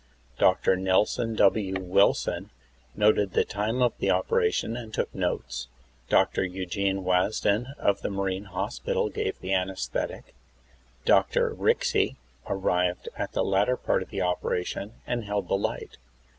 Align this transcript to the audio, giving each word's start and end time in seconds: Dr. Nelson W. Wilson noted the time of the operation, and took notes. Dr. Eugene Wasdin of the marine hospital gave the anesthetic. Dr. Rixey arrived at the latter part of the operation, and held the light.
Dr. 0.39 0.75
Nelson 0.75 1.35
W. 1.35 1.75
Wilson 1.79 2.49
noted 2.95 3.33
the 3.33 3.45
time 3.45 3.83
of 3.83 3.93
the 3.99 4.09
operation, 4.09 4.75
and 4.75 4.91
took 4.91 5.13
notes. 5.13 5.67
Dr. 6.09 6.43
Eugene 6.43 7.03
Wasdin 7.03 7.67
of 7.77 8.01
the 8.01 8.09
marine 8.09 8.45
hospital 8.45 9.09
gave 9.09 9.39
the 9.41 9.53
anesthetic. 9.53 10.33
Dr. 11.05 11.53
Rixey 11.53 12.15
arrived 12.47 13.09
at 13.15 13.33
the 13.33 13.43
latter 13.43 13.77
part 13.77 14.01
of 14.01 14.09
the 14.09 14.23
operation, 14.23 14.93
and 15.05 15.23
held 15.25 15.47
the 15.47 15.55
light. 15.55 15.97